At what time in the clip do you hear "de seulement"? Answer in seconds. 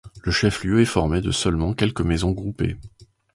1.21-1.75